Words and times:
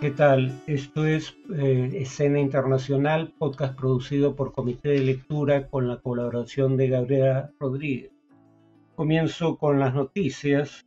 ¿Qué 0.00 0.10
tal? 0.10 0.58
Esto 0.66 1.04
es 1.04 1.36
eh, 1.54 1.90
Escena 1.92 2.40
Internacional, 2.40 3.34
podcast 3.38 3.78
producido 3.78 4.34
por 4.34 4.54
Comité 4.54 4.88
de 4.88 5.00
Lectura 5.00 5.68
con 5.68 5.88
la 5.88 5.98
colaboración 5.98 6.78
de 6.78 6.88
Gabriela 6.88 7.52
Rodríguez. 7.60 8.10
Comienzo 8.96 9.58
con 9.58 9.78
las 9.78 9.92
noticias. 9.94 10.86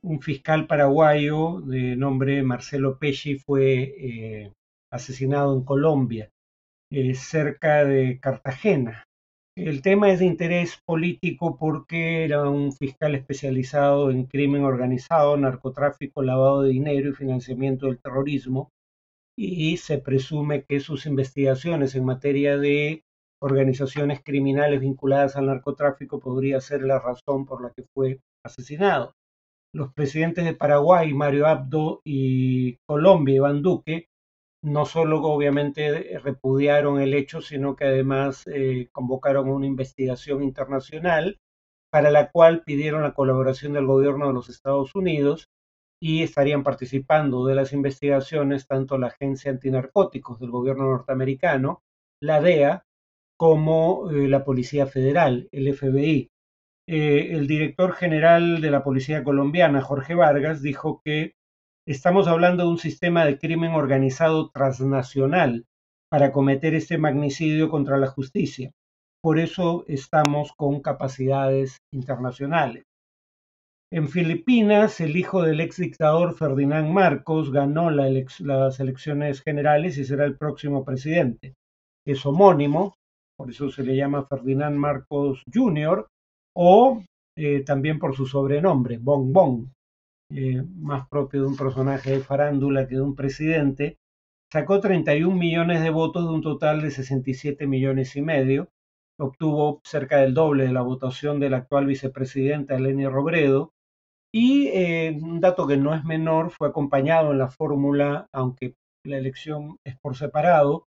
Un 0.00 0.20
fiscal 0.20 0.68
paraguayo 0.68 1.60
de 1.62 1.96
nombre 1.96 2.44
Marcelo 2.44 3.00
Pesci 3.00 3.36
fue 3.36 3.94
eh, 3.98 4.52
asesinado 4.92 5.56
en 5.56 5.64
Colombia, 5.64 6.30
eh, 6.88 7.14
cerca 7.14 7.84
de 7.84 8.20
Cartagena. 8.20 9.08
El 9.54 9.82
tema 9.82 10.10
es 10.10 10.20
de 10.20 10.24
interés 10.24 10.80
político 10.86 11.58
porque 11.58 12.24
era 12.24 12.48
un 12.48 12.72
fiscal 12.72 13.14
especializado 13.14 14.10
en 14.10 14.24
crimen 14.24 14.64
organizado, 14.64 15.36
narcotráfico, 15.36 16.22
lavado 16.22 16.62
de 16.62 16.70
dinero 16.70 17.10
y 17.10 17.12
financiamiento 17.12 17.86
del 17.86 18.00
terrorismo, 18.00 18.70
y 19.36 19.76
se 19.76 19.98
presume 19.98 20.64
que 20.64 20.80
sus 20.80 21.04
investigaciones 21.04 21.94
en 21.94 22.04
materia 22.06 22.56
de 22.56 23.02
organizaciones 23.42 24.22
criminales 24.24 24.80
vinculadas 24.80 25.36
al 25.36 25.46
narcotráfico 25.46 26.18
podría 26.18 26.58
ser 26.60 26.82
la 26.82 26.98
razón 26.98 27.44
por 27.44 27.62
la 27.62 27.72
que 27.76 27.84
fue 27.94 28.20
asesinado. 28.44 29.12
Los 29.74 29.92
presidentes 29.92 30.46
de 30.46 30.54
Paraguay, 30.54 31.12
Mario 31.12 31.46
Abdo, 31.46 32.00
y 32.04 32.76
Colombia, 32.86 33.36
Iván 33.36 33.60
Duque, 33.60 34.06
no 34.62 34.86
solo 34.86 35.20
obviamente 35.22 36.18
repudiaron 36.22 37.00
el 37.00 37.14
hecho, 37.14 37.40
sino 37.40 37.74
que 37.76 37.84
además 37.84 38.44
eh, 38.46 38.88
convocaron 38.92 39.48
una 39.48 39.66
investigación 39.66 40.42
internacional 40.42 41.40
para 41.90 42.10
la 42.10 42.30
cual 42.30 42.62
pidieron 42.62 43.02
la 43.02 43.12
colaboración 43.12 43.74
del 43.74 43.86
gobierno 43.86 44.28
de 44.28 44.32
los 44.32 44.48
Estados 44.48 44.94
Unidos 44.94 45.50
y 46.00 46.22
estarían 46.22 46.62
participando 46.62 47.44
de 47.46 47.54
las 47.54 47.72
investigaciones 47.72 48.66
tanto 48.66 48.98
la 48.98 49.08
Agencia 49.08 49.50
Antinarcóticos 49.50 50.40
del 50.40 50.50
gobierno 50.50 50.84
norteamericano, 50.84 51.82
la 52.20 52.40
DEA, 52.40 52.84
como 53.36 54.10
eh, 54.10 54.28
la 54.28 54.44
Policía 54.44 54.86
Federal, 54.86 55.48
el 55.52 55.74
FBI. 55.74 56.30
Eh, 56.88 57.28
el 57.32 57.46
director 57.46 57.92
general 57.92 58.60
de 58.60 58.70
la 58.70 58.82
Policía 58.82 59.22
Colombiana, 59.22 59.80
Jorge 59.80 60.14
Vargas, 60.14 60.62
dijo 60.62 61.00
que 61.04 61.34
Estamos 61.84 62.28
hablando 62.28 62.62
de 62.62 62.68
un 62.70 62.78
sistema 62.78 63.24
de 63.24 63.40
crimen 63.40 63.72
organizado 63.72 64.50
transnacional 64.50 65.66
para 66.08 66.30
cometer 66.30 66.74
este 66.74 66.96
magnicidio 66.96 67.70
contra 67.70 67.96
la 67.96 68.06
justicia. 68.06 68.70
Por 69.20 69.40
eso 69.40 69.84
estamos 69.88 70.52
con 70.52 70.80
capacidades 70.80 71.78
internacionales. 71.92 72.84
En 73.90 74.08
Filipinas, 74.08 75.00
el 75.00 75.16
hijo 75.16 75.42
del 75.42 75.60
ex 75.60 75.78
dictador 75.78 76.36
Ferdinand 76.36 76.88
Marcos 76.88 77.50
ganó 77.50 77.90
las 77.90 78.78
elecciones 78.78 79.42
generales 79.42 79.98
y 79.98 80.04
será 80.04 80.24
el 80.24 80.36
próximo 80.36 80.84
presidente. 80.84 81.54
Es 82.06 82.24
homónimo, 82.24 82.94
por 83.36 83.50
eso 83.50 83.70
se 83.70 83.82
le 83.82 83.96
llama 83.96 84.24
Ferdinand 84.26 84.76
Marcos 84.76 85.42
Jr., 85.52 86.06
o 86.56 87.02
eh, 87.36 87.64
también 87.64 87.98
por 87.98 88.14
su 88.14 88.24
sobrenombre, 88.24 88.98
Bong 88.98 89.32
Bong. 89.32 89.66
Eh, 90.34 90.62
más 90.76 91.06
propio 91.08 91.42
de 91.42 91.46
un 91.48 91.56
personaje 91.56 92.12
de 92.12 92.20
farándula 92.20 92.88
que 92.88 92.94
de 92.94 93.02
un 93.02 93.14
presidente, 93.14 93.98
sacó 94.50 94.80
31 94.80 95.36
millones 95.36 95.82
de 95.82 95.90
votos 95.90 96.24
de 96.24 96.34
un 96.34 96.40
total 96.42 96.80
de 96.80 96.90
67 96.90 97.66
millones 97.66 98.16
y 98.16 98.22
medio, 98.22 98.68
obtuvo 99.18 99.82
cerca 99.84 100.18
del 100.18 100.32
doble 100.32 100.64
de 100.64 100.72
la 100.72 100.80
votación 100.80 101.38
de 101.38 101.50
la 101.50 101.58
actual 101.58 101.86
vicepresidenta 101.86 102.76
Eleni 102.76 103.06
Robredo, 103.06 103.72
y 104.34 104.68
eh, 104.68 105.18
un 105.20 105.40
dato 105.40 105.66
que 105.66 105.76
no 105.76 105.94
es 105.94 106.04
menor, 106.04 106.50
fue 106.50 106.68
acompañado 106.68 107.32
en 107.32 107.38
la 107.38 107.48
fórmula, 107.48 108.28
aunque 108.32 108.74
la 109.04 109.18
elección 109.18 109.76
es 109.84 109.98
por 109.98 110.16
separado, 110.16 110.86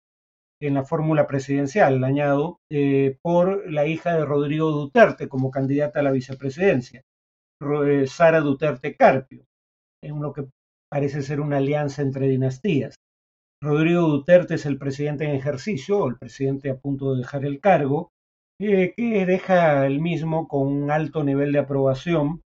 en 0.59 0.73
la 0.73 0.85
fórmula 0.85 1.27
presidencial, 1.27 2.03
añado, 2.03 2.59
eh, 2.72 3.17
por 3.22 3.72
la 3.72 3.85
hija 3.85 4.16
de 4.16 4.25
Rodrigo 4.25 4.72
Duterte 4.72 5.29
como 5.29 5.51
candidata 5.51 6.00
a 6.00 6.03
la 6.03 6.12
vicepresidencia. 6.12 7.03
Eh, 7.65 8.07
Sara 8.07 8.41
Duterte 8.41 8.95
Carpio, 8.95 9.45
en 10.03 10.21
lo 10.21 10.33
que 10.33 10.47
parece 10.89 11.23
ser 11.23 11.41
una 11.41 11.57
alianza 11.57 12.03
entre 12.03 12.27
dinastías. 12.27 12.95
Rodrigo 13.61 14.01
Duterte 14.01 14.55
es 14.55 14.65
el 14.65 14.77
presidente 14.77 15.25
en 15.25 15.31
ejercicio, 15.31 15.99
o 15.99 16.07
el 16.07 16.17
presidente 16.17 16.69
a 16.69 16.77
punto 16.77 17.13
de 17.13 17.19
dejar 17.19 17.43
el 17.43 17.59
cargo, 17.59 18.11
eh, 18.59 18.93
que 18.95 19.25
deja 19.25 19.85
el 19.87 19.99
mismo 19.99 20.47
con 20.47 20.67
un 20.67 20.91
alto 20.91 21.23
nivel 21.23 21.51
de 21.51 21.59
aprobación, 21.59 22.41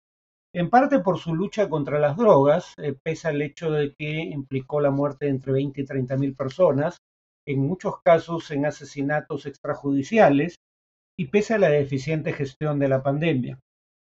en 0.52 0.68
parte 0.68 0.98
por 0.98 1.18
su 1.18 1.34
lucha 1.34 1.68
contra 1.68 1.98
las 1.98 2.16
drogas, 2.16 2.74
eh, 2.78 2.94
pese 3.00 3.28
al 3.28 3.40
hecho 3.40 3.70
de 3.70 3.94
que 3.94 4.20
implicó 4.20 4.80
la 4.80 4.90
muerte 4.90 5.26
de 5.26 5.32
entre 5.32 5.52
20 5.52 5.80
y 5.80 5.84
30 5.84 6.16
mil 6.16 6.34
personas, 6.34 6.98
en 7.46 7.60
muchos 7.60 8.00
casos 8.02 8.50
en 8.50 8.66
asesinatos 8.66 9.46
extrajudiciales, 9.46 10.56
y 11.16 11.26
pese 11.26 11.54
a 11.54 11.58
la 11.58 11.68
deficiente 11.68 12.32
gestión 12.32 12.78
de 12.80 12.88
la 12.88 13.02
pandemia. 13.02 13.60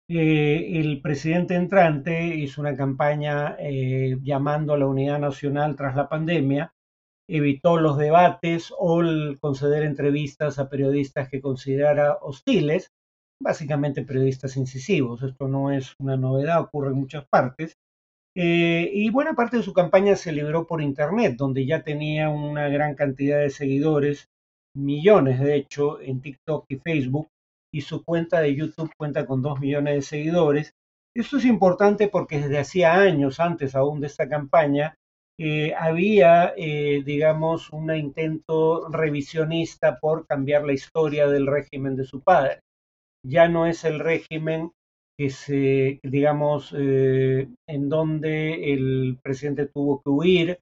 Eh, 0.10 0.80
el 0.80 1.02
presidente 1.02 1.56
entrante 1.56 2.28
hizo 2.36 2.62
una 2.62 2.78
campaña 2.78 3.58
eh, 3.60 4.18
llamando 4.22 4.74
a 4.74 4.78
la 4.78 4.88
unidad 4.88 5.20
nacional 5.20 5.76
tras 5.76 5.98
la 5.98 6.08
pandemia, 6.08 6.74
evitó 7.30 7.78
los 7.78 7.98
debates 7.98 8.74
o 8.78 9.02
el 9.02 9.38
conceder 9.42 9.84
entrevistas 9.84 10.60
a 10.60 10.70
periodistas 10.70 11.28
que 11.28 11.42
considerara 11.42 12.20
hostiles, 12.22 12.94
básicamente 13.42 14.04
periodistas 14.04 14.56
incisivos. 14.56 15.24
Esto 15.24 15.50
no 15.50 15.72
es 15.72 15.94
una 16.00 16.16
novedad, 16.16 16.62
ocurre 16.62 16.92
en 16.92 17.00
muchas 17.00 17.26
partes. 17.28 17.76
Eh, 18.34 18.90
y 18.94 19.10
buena 19.10 19.34
parte 19.34 19.58
de 19.58 19.64
su 19.64 19.74
campaña 19.74 20.16
se 20.16 20.32
libró 20.32 20.68
por 20.68 20.82
Internet, 20.82 21.36
donde 21.38 21.66
ya 21.66 21.84
tenía 21.84 22.30
una 22.30 22.70
gran 22.70 22.96
cantidad 22.96 23.40
de 23.40 23.50
seguidores, 23.50 24.30
millones 24.74 25.40
de 25.40 25.56
hecho, 25.56 26.00
en 26.00 26.22
TikTok 26.22 26.66
y 26.70 26.78
Facebook, 26.78 27.28
y 27.78 27.82
su 27.82 28.04
cuenta 28.04 28.42
de 28.42 28.56
YouTube 28.56 28.92
cuenta 28.98 29.28
con 29.28 29.44
2 29.44 29.60
millones 29.60 29.94
de 29.94 30.02
seguidores. 30.02 30.74
Esto 31.16 31.38
es 31.38 31.46
importante 31.46 32.08
porque 32.08 32.40
desde 32.40 32.58
hacía 32.58 32.96
años, 32.96 33.40
antes 33.40 33.76
aún 33.76 34.00
de 34.02 34.08
esta 34.08 34.28
campaña, 34.28 34.96
eh, 35.40 35.76
había, 35.78 36.56
eh, 36.58 37.04
digamos, 37.06 37.70
un 37.70 37.96
intento 37.96 38.90
revisionista 38.90 40.00
por 40.00 40.26
cambiar 40.26 40.66
la 40.66 40.74
historia 40.74 41.28
del 41.28 41.46
régimen 41.46 41.96
de 41.96 42.06
su 42.06 42.22
padre. 42.22 42.62
Ya 43.24 43.48
no 43.48 43.68
es 43.68 43.84
el 43.84 44.00
régimen 44.00 44.72
que 45.20 45.30
se, 45.30 46.00
digamos, 46.02 46.74
eh, 46.76 47.48
en 47.68 47.90
donde 47.90 48.74
el 48.74 49.20
presidente 49.22 49.68
tuvo 49.68 50.02
que 50.02 50.10
huir, 50.10 50.60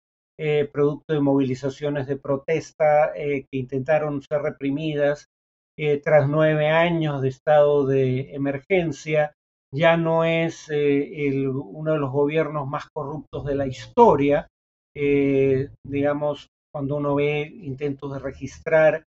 producto 0.74 1.14
de 1.14 1.22
movilizaciones 1.22 2.08
de 2.08 2.18
protesta 2.18 3.14
que 3.16 3.48
intentaron 3.52 4.22
ser 4.22 4.42
reprimidas 4.42 5.30
eh, 5.78 6.02
tras 6.02 6.30
nueve 6.30 6.69
años 6.69 7.22
de 7.22 7.30
estado 7.30 7.86
de 7.86 8.34
emergencia, 8.34 9.34
ya 9.74 9.97
no 9.97 10.24
es 10.24 10.69
eh, 10.72 11.47
uno 11.47 11.94
de 11.94 12.00
los 12.00 12.12
gobiernos 12.12 12.68
más 12.68 12.86
corruptos 12.94 13.46
de 13.46 13.56
la 13.56 13.68
historia. 13.68 14.47
Eh, 14.96 15.69
digamos, 15.86 16.47
cuando 16.74 16.96
uno 16.96 17.16
ve 17.16 17.41
intentos 17.41 18.13
de 18.13 18.19
registrar 18.19 19.03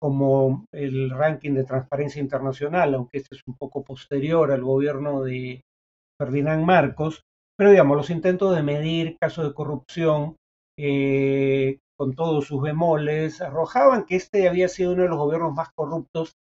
como 0.00 0.66
el 0.72 1.10
ranking 1.10 1.52
de 1.52 1.64
transparencia 1.64 2.20
internacional, 2.20 2.94
aunque 2.94 3.18
este 3.18 3.34
es 3.34 3.42
un 3.46 3.56
poco 3.56 3.82
posterior 3.82 4.50
al 4.52 4.62
gobierno 4.62 5.22
de 5.22 5.60
Ferdinand 6.18 6.64
Marcos, 6.64 7.22
pero 7.58 7.70
digamos, 7.70 7.96
los 7.96 8.10
intentos 8.10 8.54
de 8.54 8.62
medir 8.62 9.16
casos 9.18 9.46
de 9.46 9.54
corrupción 9.54 10.36
con 11.96 12.14
todos 12.14 12.46
sus 12.46 12.62
bemoles, 12.62 13.40
arrojaban 13.40 14.04
que 14.04 14.16
este 14.16 14.48
había 14.48 14.68
sido 14.68 14.92
uno 14.92 15.02
de 15.02 15.08
los 15.08 15.18
gobiernos 15.18 15.54
más 15.54 15.70
corruptos 15.74 16.36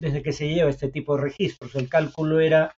desde 0.00 0.22
que 0.22 0.32
se 0.32 0.48
lleva 0.48 0.70
este 0.70 0.88
tipo 0.88 1.16
de 1.16 1.22
registros. 1.22 1.74
El 1.74 1.88
cálculo 1.88 2.40
era 2.40 2.74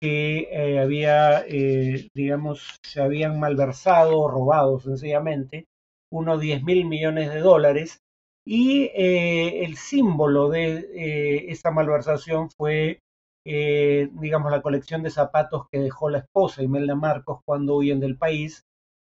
que 0.00 0.48
eh, 0.50 0.80
había, 0.80 1.44
eh, 1.46 2.08
digamos, 2.14 2.78
se 2.82 3.00
habían 3.00 3.38
malversado 3.38 4.18
o 4.20 4.28
robado 4.28 4.80
sencillamente 4.80 5.66
unos 6.10 6.40
10 6.40 6.62
mil 6.62 6.84
millones 6.84 7.32
de 7.32 7.40
dólares 7.40 8.00
y 8.44 8.90
eh, 8.94 9.64
el 9.64 9.76
símbolo 9.76 10.50
de 10.50 11.46
esta 11.48 11.70
malversación 11.70 12.50
fue, 12.50 13.00
digamos, 13.44 14.50
la 14.50 14.60
colección 14.60 15.02
de 15.02 15.10
zapatos 15.10 15.66
que 15.70 15.78
dejó 15.78 16.10
la 16.10 16.18
esposa 16.18 16.62
Imelda 16.62 16.94
Marcos 16.94 17.40
cuando 17.46 17.76
huyen 17.76 18.00
del 18.00 18.18
país 18.18 18.64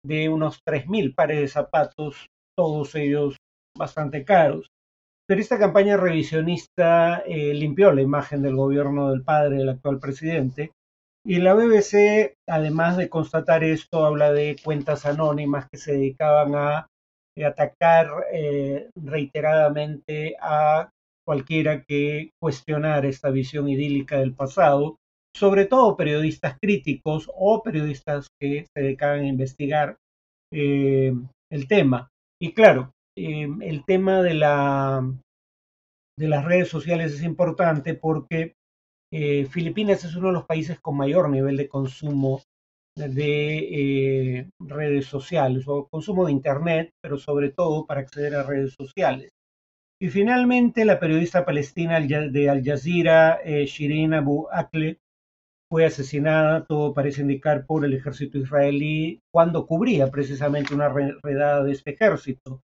de 0.04 0.28
unos 0.28 0.60
3.000 0.66 1.14
pares 1.14 1.40
de 1.40 1.48
zapatos, 1.48 2.26
todos 2.56 2.94
ellos 2.94 3.36
bastante 3.76 4.24
caros. 4.24 4.70
Pero 5.26 5.40
esta 5.40 5.58
campaña 5.58 5.96
revisionista 5.96 7.22
eh, 7.26 7.54
limpió 7.54 7.92
la 7.92 8.02
imagen 8.02 8.42
del 8.42 8.56
gobierno 8.56 9.10
del 9.10 9.22
padre 9.22 9.56
del 9.56 9.68
actual 9.68 9.98
presidente. 9.98 10.72
Y 11.24 11.38
la 11.38 11.54
BBC, 11.54 12.34
además 12.48 12.96
de 12.96 13.08
constatar 13.08 13.62
esto, 13.62 14.04
habla 14.04 14.32
de 14.32 14.56
cuentas 14.62 15.06
anónimas 15.06 15.68
que 15.70 15.78
se 15.78 15.92
dedicaban 15.92 16.54
a 16.56 16.88
eh, 17.36 17.44
atacar 17.44 18.08
eh, 18.32 18.90
reiteradamente 18.96 20.36
a 20.40 20.90
cualquiera 21.24 21.82
que 21.82 22.30
cuestionara 22.40 23.06
esta 23.06 23.30
visión 23.30 23.68
idílica 23.68 24.18
del 24.18 24.34
pasado 24.34 24.96
sobre 25.34 25.66
todo 25.66 25.96
periodistas 25.96 26.56
críticos 26.60 27.30
o 27.34 27.62
periodistas 27.62 28.28
que 28.40 28.66
se 28.66 28.82
dedican 28.82 29.20
a 29.20 29.26
investigar 29.26 29.96
el 30.52 31.68
tema. 31.68 32.08
Y 32.40 32.52
claro, 32.52 32.92
el 33.16 33.84
tema 33.86 34.22
de, 34.22 34.34
la, 34.34 35.02
de 36.18 36.28
las 36.28 36.44
redes 36.44 36.68
sociales 36.68 37.14
es 37.14 37.22
importante 37.22 37.94
porque 37.94 38.54
Filipinas 39.50 40.04
es 40.04 40.14
uno 40.16 40.28
de 40.28 40.34
los 40.34 40.46
países 40.46 40.78
con 40.80 40.96
mayor 40.96 41.30
nivel 41.30 41.56
de 41.56 41.68
consumo 41.68 42.42
de 42.96 44.50
redes 44.60 45.06
sociales 45.06 45.64
o 45.66 45.88
consumo 45.88 46.26
de 46.26 46.32
Internet, 46.32 46.90
pero 47.02 47.16
sobre 47.16 47.50
todo 47.50 47.86
para 47.86 48.00
acceder 48.00 48.34
a 48.34 48.42
redes 48.42 48.74
sociales. 48.74 49.30
Y 50.00 50.08
finalmente, 50.08 50.84
la 50.84 50.98
periodista 50.98 51.44
palestina 51.44 52.00
de 52.00 52.50
Al 52.50 52.64
Jazeera, 52.64 53.38
eh, 53.44 53.66
Shirin 53.66 54.14
Abu 54.14 54.48
Akleh, 54.50 54.98
fue 55.72 55.86
asesinada, 55.86 56.66
todo 56.66 56.92
parece 56.92 57.22
indicar, 57.22 57.64
por 57.64 57.86
el 57.86 57.94
ejército 57.94 58.36
israelí 58.36 59.22
cuando 59.32 59.66
cubría 59.66 60.10
precisamente 60.10 60.74
una 60.74 60.90
redada 60.90 61.64
de 61.64 61.72
este 61.72 61.92
ejército. 61.92 62.60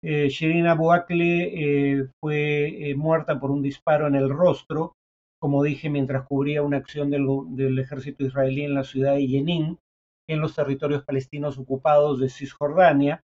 Eh, 0.00 0.28
Shirin 0.28 0.68
Abu 0.68 0.92
eh, 0.94 2.06
fue 2.20 2.94
muerta 2.96 3.40
por 3.40 3.50
un 3.50 3.62
disparo 3.62 4.06
en 4.06 4.14
el 4.14 4.30
rostro, 4.30 4.94
como 5.40 5.64
dije, 5.64 5.90
mientras 5.90 6.24
cubría 6.24 6.62
una 6.62 6.76
acción 6.76 7.10
del, 7.10 7.26
del 7.48 7.80
ejército 7.80 8.24
israelí 8.24 8.62
en 8.62 8.74
la 8.74 8.84
ciudad 8.84 9.14
de 9.14 9.26
Jenin, 9.26 9.78
en 10.28 10.40
los 10.40 10.54
territorios 10.54 11.02
palestinos 11.02 11.58
ocupados 11.58 12.20
de 12.20 12.28
Cisjordania. 12.28 13.24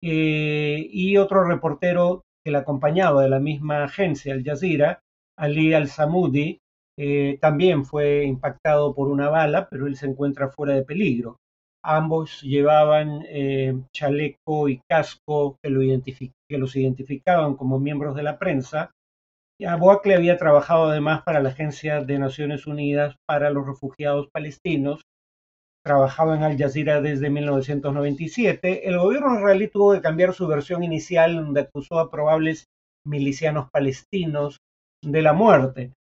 y 0.00 1.16
otro 1.16 1.42
reportero 1.42 2.22
que 2.44 2.52
la 2.52 2.60
acompañaba 2.60 3.24
de 3.24 3.30
la 3.30 3.40
misma 3.40 3.82
agencia, 3.82 4.32
Al 4.32 4.44
Jazeera, 4.44 5.00
Ali 5.36 5.74
Al-Samudi, 5.74 6.60
eh, 6.98 7.38
también 7.40 7.84
fue 7.84 8.24
impactado 8.24 8.94
por 8.94 9.08
una 9.08 9.28
bala, 9.28 9.68
pero 9.68 9.86
él 9.86 9.96
se 9.96 10.06
encuentra 10.06 10.48
fuera 10.48 10.74
de 10.74 10.84
peligro. 10.84 11.38
Ambos 11.84 12.42
llevaban 12.42 13.24
eh, 13.28 13.74
chaleco 13.92 14.68
y 14.68 14.80
casco 14.88 15.58
que, 15.62 15.70
los 15.70 16.76
identificaban 16.76 17.56
como 17.56 17.78
miembros 17.78 18.16
de 18.16 18.22
la 18.22 18.38
prensa. 18.38 18.90
Y 19.58 19.64
había 19.64 20.36
trabajado 20.36 20.86
además 20.90 21.22
para 21.22 21.40
la 21.40 21.50
Agencia 21.50 22.02
de 22.02 22.18
Naciones 22.18 22.66
Unidas 22.66 23.16
para 23.26 23.50
los 23.50 23.66
Refugiados 23.66 24.28
Palestinos 24.32 25.02
trabajaba 25.86 26.34
en 26.34 26.42
Al 26.42 26.58
Jazeera 26.58 27.00
desde 27.00 27.30
1997, 27.30 28.88
el 28.88 28.98
gobierno 28.98 29.36
israelí 29.38 29.68
tuvo 29.68 29.92
que 29.92 30.00
cambiar 30.00 30.34
su 30.34 30.48
versión 30.48 30.82
inicial 30.82 31.36
donde 31.36 31.60
acusó 31.60 32.00
a 32.00 32.10
probables 32.10 32.64
milicianos 33.06 33.70
palestinos 33.70 34.58
de 35.00 35.22
la 35.22 35.32
muerte. 35.32 35.92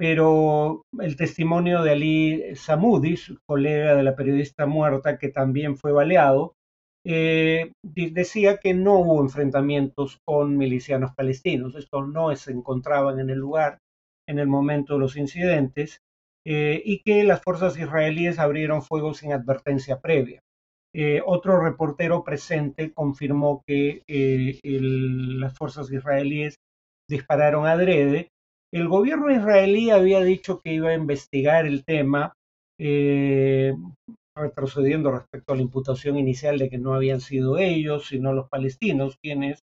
Pero 0.00 0.86
el 0.98 1.14
testimonio 1.14 1.82
de 1.82 1.90
Ali 1.90 2.56
Samoudi, 2.56 3.16
colega 3.46 3.94
de 3.94 4.02
la 4.02 4.16
periodista 4.16 4.64
muerta 4.64 5.18
que 5.18 5.28
también 5.28 5.76
fue 5.76 5.92
baleado, 5.92 6.54
eh, 7.04 7.72
decía 7.82 8.56
que 8.56 8.72
no 8.72 9.00
hubo 9.00 9.20
enfrentamientos 9.20 10.16
con 10.26 10.56
milicianos 10.56 11.14
palestinos. 11.14 11.74
Estos 11.74 12.08
no 12.08 12.34
se 12.34 12.50
encontraban 12.50 13.20
en 13.20 13.28
el 13.28 13.40
lugar 13.40 13.76
en 14.26 14.38
el 14.38 14.46
momento 14.46 14.94
de 14.94 15.00
los 15.00 15.16
incidentes 15.16 15.98
eh, 16.46 16.80
y 16.82 17.02
que 17.02 17.22
las 17.22 17.42
fuerzas 17.42 17.78
israelíes 17.78 18.38
abrieron 18.38 18.80
fuego 18.80 19.12
sin 19.12 19.34
advertencia 19.34 20.00
previa. 20.00 20.40
Eh, 20.94 21.20
otro 21.26 21.62
reportero 21.62 22.24
presente 22.24 22.90
confirmó 22.94 23.62
que 23.66 24.00
las 24.64 25.52
fuerzas 25.58 25.92
israelíes 25.92 26.54
dispararon 27.06 27.66
adrede. 27.66 28.28
El 28.72 28.88
gobierno 28.88 29.30
israelí 29.30 29.90
había 29.90 30.20
dicho 30.22 30.60
que 30.60 30.74
iba 30.74 30.90
a 30.90 30.94
investigar 30.94 31.66
el 31.66 31.84
tema, 31.84 32.34
retrocediendo 34.36 35.12
respecto 35.12 35.52
a 35.52 35.56
la 35.56 35.62
imputación 35.62 36.16
inicial 36.16 36.58
de 36.58 36.70
que 36.70 36.78
no 36.78 36.94
habían 36.94 37.20
sido 37.20 37.58
ellos, 37.58 38.06
sino 38.08 38.32
los 38.32 38.48
palestinos 38.48 39.16
quienes 39.22 39.60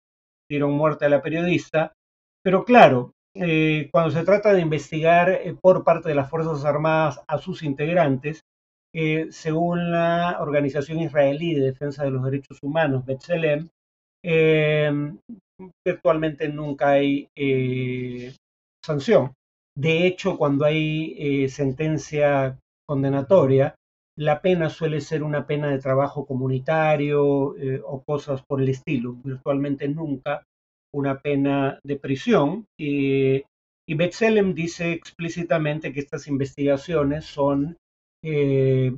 dieron 0.50 0.72
muerte 0.72 1.04
a 1.06 1.08
la 1.08 1.22
periodista. 1.22 1.92
Pero 2.42 2.64
claro, 2.64 3.12
eh, 3.34 3.88
cuando 3.92 4.10
se 4.10 4.24
trata 4.24 4.54
de 4.54 4.60
investigar 4.60 5.30
eh, 5.30 5.54
por 5.60 5.84
parte 5.84 6.08
de 6.08 6.14
las 6.14 6.30
Fuerzas 6.30 6.64
Armadas 6.64 7.20
a 7.28 7.38
sus 7.38 7.62
integrantes, 7.62 8.40
eh, 8.94 9.26
según 9.30 9.90
la 9.90 10.38
Organización 10.40 11.00
Israelí 11.00 11.54
de 11.54 11.66
Defensa 11.66 12.04
de 12.04 12.10
los 12.12 12.24
Derechos 12.24 12.58
Humanos, 12.62 13.04
Betzelem, 13.04 13.68
virtualmente 15.84 16.48
nunca 16.48 16.90
hay 16.90 17.28
sanción. 18.86 19.32
De 19.76 20.06
hecho, 20.06 20.38
cuando 20.38 20.64
hay 20.64 21.48
sentencia 21.50 22.58
condenatoria, 22.88 23.74
la 24.16 24.40
pena 24.40 24.70
suele 24.70 25.02
ser 25.02 25.22
una 25.22 25.46
pena 25.46 25.68
de 25.68 25.78
trabajo 25.78 26.24
comunitario 26.24 27.22
o 27.22 28.02
cosas 28.06 28.42
por 28.48 28.62
el 28.62 28.70
estilo. 28.70 29.16
Virtualmente 29.22 29.86
nunca 29.88 30.42
una 30.94 31.20
pena 31.20 31.78
de 31.84 31.96
prisión. 31.96 32.64
y 32.78 33.94
Betzelem 33.94 34.54
dice 34.54 34.92
explícitamente 34.92 35.92
que 35.92 36.00
estas 36.00 36.26
investigaciones 36.26 37.26
son 37.26 37.76
eh, 38.24 38.92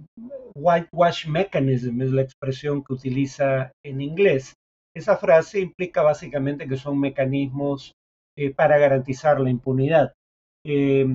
whitewash 0.55 1.27
mechanism, 1.27 2.01
es 2.01 2.11
la 2.13 2.23
expresión 2.23 2.83
que 2.83 2.95
utiliza 2.95 3.73
en 3.85 4.01
inglés. 4.01 4.55
Esa 4.97 5.17
frase 5.17 5.61
implica 5.61 6.03
básicamente 6.03 6.67
que 6.67 6.77
son 6.77 6.99
mecanismos 6.99 7.93
eh, 8.39 8.55
para 8.55 8.79
garantizar 8.79 9.41
la 9.41 9.51
impunidad. 9.51 10.13
Eh, 10.65 11.09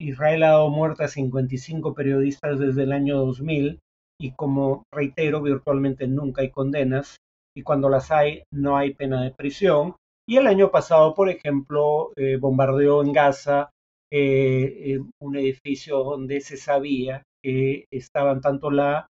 Israel 0.00 0.42
ha 0.44 0.48
dado 0.52 0.70
muerte 0.70 1.04
a 1.04 1.08
55 1.08 1.92
periodistas 1.94 2.58
desde 2.58 2.84
el 2.84 2.92
año 2.92 3.18
2000 3.18 3.80
y 4.18 4.32
como 4.32 4.84
reitero, 4.90 5.42
virtualmente 5.42 6.06
nunca 6.06 6.40
hay 6.40 6.50
condenas 6.50 7.18
y 7.54 7.64
cuando 7.64 7.90
las 7.90 8.10
hay 8.10 8.44
no 8.50 8.78
hay 8.78 8.94
pena 8.94 9.22
de 9.22 9.30
prisión. 9.30 9.96
Y 10.26 10.38
el 10.38 10.46
año 10.46 10.70
pasado, 10.70 11.14
por 11.14 11.28
ejemplo, 11.28 12.12
eh, 12.16 12.38
bombardeó 12.38 13.02
en 13.02 13.12
Gaza 13.12 13.68
eh, 14.10 15.00
un 15.20 15.36
edificio 15.36 16.02
donde 16.02 16.40
se 16.40 16.56
sabía 16.56 17.24
que 17.44 17.84
estaban 17.92 18.40
tanto 18.40 18.70
la 18.70 19.06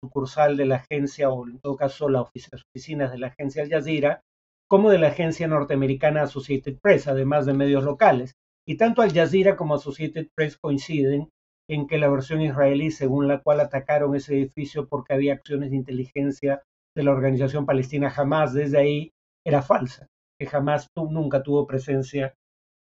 sucursal 0.00 0.56
de 0.56 0.66
la 0.66 0.76
agencia, 0.76 1.30
o 1.30 1.48
en 1.48 1.58
todo 1.58 1.74
caso 1.74 2.08
las 2.08 2.28
oficinas 2.72 3.10
de 3.10 3.18
la 3.18 3.26
agencia 3.26 3.64
Al 3.64 3.68
Jazeera, 3.68 4.20
como 4.68 4.90
de 4.90 4.98
la 4.98 5.08
agencia 5.08 5.46
norteamericana 5.46 6.22
Associated 6.22 6.78
Press, 6.80 7.08
además 7.08 7.46
de 7.46 7.54
medios 7.54 7.84
locales. 7.84 8.34
Y 8.66 8.76
tanto 8.76 9.02
Al 9.02 9.12
Jazeera 9.12 9.56
como 9.56 9.74
Associated 9.74 10.28
Press 10.34 10.56
coinciden 10.58 11.28
en 11.68 11.86
que 11.86 11.98
la 11.98 12.08
versión 12.08 12.40
israelí, 12.42 12.90
según 12.90 13.28
la 13.28 13.40
cual 13.40 13.60
atacaron 13.60 14.14
ese 14.14 14.34
edificio 14.34 14.88
porque 14.88 15.14
había 15.14 15.34
acciones 15.34 15.70
de 15.70 15.76
inteligencia 15.76 16.62
de 16.96 17.02
la 17.02 17.12
organización 17.12 17.66
palestina 17.66 18.12
Hamas 18.14 18.52
desde 18.52 18.78
ahí, 18.78 19.12
era 19.44 19.62
falsa, 19.62 20.06
que 20.38 20.46
jamás 20.46 20.88
nunca 20.96 21.42
tuvo 21.42 21.66
presencia 21.66 22.34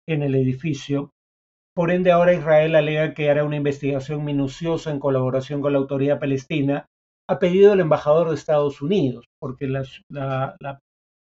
en 0.09 0.23
el 0.23 0.35
edificio. 0.35 1.11
Por 1.75 1.91
ende, 1.91 2.11
ahora 2.11 2.35
Israel 2.35 2.75
alega 2.75 3.15
que 3.15 3.31
hará 3.31 3.45
una 3.45 3.57
investigación 3.57 4.25
minuciosa 4.25 4.91
en 4.91 4.99
colaboración 4.99 5.61
con 5.61 5.73
la 5.73 5.79
autoridad 5.79 6.19
palestina 6.19 6.87
a 7.29 7.39
pedido 7.39 7.71
del 7.71 7.81
embajador 7.81 8.29
de 8.29 8.35
Estados 8.35 8.81
Unidos, 8.81 9.27
porque 9.39 9.69
la, 9.69 9.85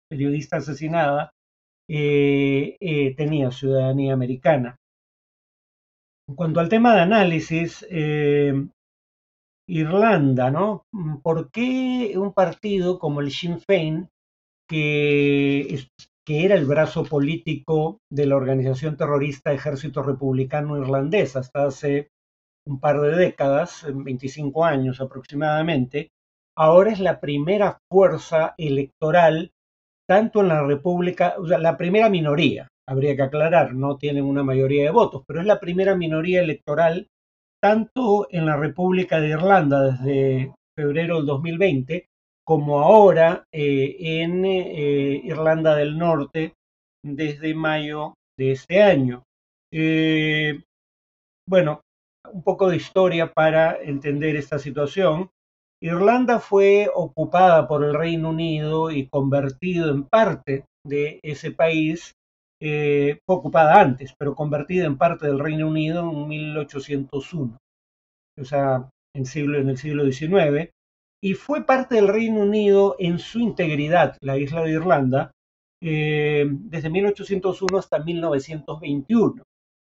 periodista 0.09 0.57
asesinada 0.57 1.31
eh, 1.89 2.77
eh, 2.79 3.15
tenía 3.15 3.51
ciudadanía 3.51 4.13
americana. 4.13 4.77
En 6.27 6.35
cuanto 6.35 6.59
al 6.59 6.69
tema 6.69 6.95
de 6.95 7.01
análisis, 7.01 7.85
eh, 7.89 8.53
Irlanda, 9.67 10.51
¿no? 10.51 10.85
¿Por 11.21 11.51
qué 11.51 12.13
un 12.15 12.33
partido 12.33 12.99
como 12.99 13.21
el 13.21 13.31
Sinn 13.31 13.59
Féin 13.59 14.09
que, 14.69 15.87
que 16.25 16.45
era 16.45 16.55
el 16.55 16.65
brazo 16.65 17.03
político 17.03 17.99
de 18.11 18.25
la 18.25 18.35
organización 18.35 18.97
terrorista 18.97 19.53
Ejército 19.53 20.03
Republicano 20.03 20.77
Irlandés 20.77 21.35
hasta 21.35 21.65
hace 21.65 22.09
un 22.65 22.79
par 22.79 23.01
de 23.01 23.15
décadas, 23.15 23.85
25 23.93 24.63
años 24.63 25.01
aproximadamente, 25.01 26.11
ahora 26.57 26.91
es 26.91 26.99
la 26.99 27.19
primera 27.19 27.79
fuerza 27.91 28.55
electoral, 28.57 29.51
tanto 30.07 30.41
en 30.41 30.49
la 30.49 30.63
República, 30.63 31.35
o 31.37 31.47
sea, 31.47 31.57
la 31.57 31.77
primera 31.77 32.09
minoría, 32.09 32.67
habría 32.87 33.15
que 33.15 33.23
aclarar, 33.23 33.73
no 33.73 33.97
tienen 33.97 34.25
una 34.25 34.43
mayoría 34.43 34.83
de 34.83 34.91
votos, 34.91 35.23
pero 35.27 35.39
es 35.39 35.45
la 35.45 35.59
primera 35.59 35.95
minoría 35.95 36.41
electoral 36.41 37.07
tanto 37.61 38.27
en 38.29 38.45
la 38.45 38.57
República 38.57 39.21
de 39.21 39.29
Irlanda 39.29 39.81
desde 39.83 40.53
febrero 40.77 41.17
del 41.17 41.25
2020 41.27 42.07
como 42.45 42.79
ahora 42.79 43.45
eh, 43.53 43.95
en 44.21 44.43
eh, 44.43 45.21
Irlanda 45.23 45.75
del 45.75 45.97
Norte 45.97 46.55
desde 47.05 47.53
mayo 47.53 48.15
de 48.37 48.51
este 48.51 48.81
año. 48.81 49.23
Eh, 49.71 50.61
bueno, 51.47 51.81
un 52.31 52.43
poco 52.43 52.69
de 52.69 52.77
historia 52.77 53.33
para 53.33 53.81
entender 53.81 54.35
esta 54.35 54.59
situación. 54.59 55.29
Irlanda 55.83 56.39
fue 56.39 56.89
ocupada 56.95 57.67
por 57.67 57.83
el 57.83 57.93
Reino 57.93 58.29
Unido 58.29 58.89
y 58.89 59.07
convertido 59.07 59.91
en 59.91 60.05
parte 60.05 60.63
de 60.87 61.19
ese 61.23 61.51
país, 61.51 62.13
fue 62.61 63.19
ocupada 63.25 63.81
antes, 63.81 64.13
pero 64.17 64.33
convertida 64.33 64.85
en 64.85 64.97
parte 64.97 65.27
del 65.27 65.39
Reino 65.39 65.67
Unido 65.67 66.09
en 66.09 66.29
1801, 66.29 67.57
o 68.39 68.45
sea, 68.45 68.89
en, 69.13 69.25
siglo, 69.25 69.59
en 69.59 69.67
el 69.67 69.77
siglo 69.77 70.09
XIX, 70.09 70.71
y 71.21 71.33
fue 71.33 71.65
parte 71.65 71.95
del 71.95 72.07
Reino 72.07 72.39
Unido 72.39 72.95
en 72.97 73.19
su 73.19 73.39
integridad, 73.39 74.15
la 74.21 74.37
isla 74.37 74.63
de 74.63 74.71
Irlanda, 74.71 75.31
eh, 75.81 76.45
desde 76.47 76.89
1801 76.89 77.77
hasta 77.77 77.99
1921. 77.99 79.43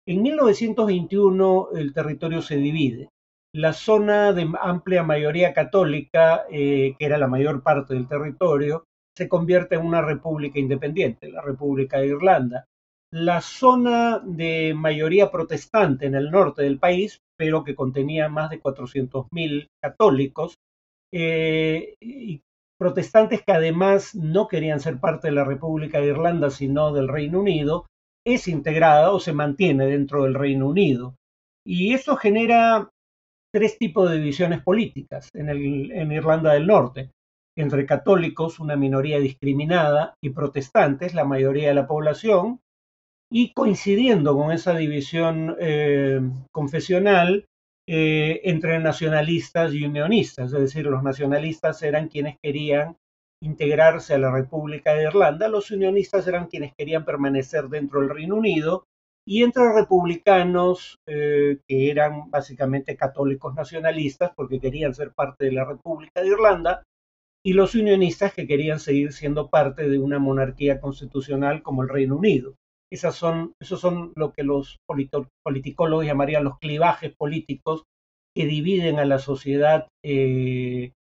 En 0.06 0.22
1921 0.22 1.70
el 1.74 1.94
territorio 1.94 2.42
se 2.42 2.58
divide. 2.58 3.08
La 3.56 3.72
zona 3.72 4.34
de 4.34 4.52
amplia 4.62 5.02
mayoría 5.02 5.54
católica, 5.54 6.44
eh, 6.52 6.94
que 7.00 7.06
era 7.06 7.18
la 7.18 7.30
mayor 7.30 7.64
parte 7.64 7.94
del 7.94 8.06
territorio, 8.06 8.84
se 9.16 9.30
convierte 9.30 9.76
en 9.76 9.86
una 9.86 10.02
república 10.02 10.60
independiente, 10.60 11.32
la 11.32 11.42
República 11.42 12.00
de 12.00 12.08
Irlanda. 12.08 12.66
La 13.14 13.40
zona 13.40 14.20
de 14.20 14.74
mayoría 14.76 15.32
protestante 15.32 16.06
en 16.06 16.16
el 16.16 16.32
norte 16.32 16.64
del 16.64 16.80
país, 16.80 17.22
pero 17.38 17.64
que 17.64 17.76
contenía 17.76 18.28
más 18.28 18.50
de 18.50 18.60
400.000 18.60 19.70
católicos, 19.82 20.56
eh, 21.14 21.96
y 22.02 22.42
protestantes 22.78 23.42
que 23.42 23.54
además 23.54 24.16
no 24.16 24.50
querían 24.50 24.82
ser 24.82 25.00
parte 25.00 25.30
de 25.30 25.34
la 25.34 25.46
República 25.46 26.02
de 26.02 26.08
Irlanda, 26.08 26.50
sino 26.50 26.92
del 26.92 27.08
Reino 27.08 27.40
Unido, 27.40 27.86
es 28.28 28.50
integrada 28.50 29.12
o 29.12 29.22
se 29.22 29.32
mantiene 29.32 29.86
dentro 29.86 30.24
del 30.24 30.34
Reino 30.34 30.68
Unido. 30.68 31.16
Y 31.66 31.94
eso 31.94 32.18
genera 32.18 32.90
tres 33.56 33.78
tipos 33.78 34.12
de 34.12 34.18
divisiones 34.18 34.62
políticas 34.62 35.30
en, 35.34 35.48
en 35.48 36.12
Irlanda 36.12 36.52
del 36.52 36.68
Norte. 36.68 37.12
Entre 37.58 37.86
católicos, 37.86 38.60
una 38.60 38.76
minoría 38.76 39.18
discriminada, 39.18 40.16
y 40.22 40.32
protestantes, 40.32 41.14
la 41.14 41.24
mayoría 41.24 41.70
de 41.70 41.74
la 41.74 41.88
población, 41.88 42.60
y 43.32 43.54
coincidiendo 43.54 44.36
con 44.36 44.52
esa 44.52 44.76
división 44.76 45.56
eh, 45.62 46.20
confesional 46.52 47.46
eh, 47.88 48.42
entre 48.44 48.78
nacionalistas 48.80 49.74
y 49.74 49.86
unionistas, 49.86 50.52
es 50.52 50.60
decir, 50.60 50.86
los 50.88 51.02
nacionalistas 51.02 51.82
eran 51.82 52.10
quienes 52.10 52.36
querían 52.44 52.98
integrarse 53.42 54.16
a 54.16 54.20
la 54.20 54.32
República 54.32 54.96
de 54.96 55.04
Irlanda, 55.04 55.48
los 55.48 55.72
unionistas 55.72 56.28
eran 56.28 56.48
quienes 56.48 56.74
querían 56.78 57.06
permanecer 57.06 57.70
dentro 57.70 58.02
del 58.02 58.10
Reino 58.10 58.36
Unido, 58.36 58.84
y 59.28 59.44
entre 59.44 59.74
republicanos, 59.74 60.98
eh, 61.08 61.58
que 61.68 61.90
eran 61.90 62.30
básicamente 62.30 62.96
católicos 62.96 63.56
nacionalistas, 63.56 64.32
porque 64.36 64.60
querían 64.60 64.94
ser 64.94 65.14
parte 65.14 65.46
de 65.46 65.52
la 65.52 65.66
República 65.66 66.22
de 66.22 66.30
Irlanda, 66.30 66.84
y 67.44 67.54
los 67.54 67.76
unionistas 67.76 68.34
que 68.34 68.48
querían 68.48 68.80
seguir 68.80 69.14
siendo 69.14 69.50
parte 69.50 69.88
de 69.88 70.00
una 70.00 70.20
monarquía 70.20 70.80
constitucional 70.80 71.62
como 71.62 71.84
el 71.84 71.90
Reino 71.90 72.16
Unido. 72.18 72.56
Esas 72.92 73.16
son, 73.16 73.54
esos 73.62 73.80
son 73.80 74.14
lo 74.16 74.32
que 74.32 74.44
los 74.44 74.78
politicólogos 75.44 76.06
llamarían 76.06 76.44
los 76.44 76.58
clivajes 76.60 77.14
políticos 77.16 77.84
que 78.36 78.46
dividen 78.46 79.00
a 79.00 79.06
la 79.06 79.20
sociedad, 79.20 79.88
eh, 80.04 80.92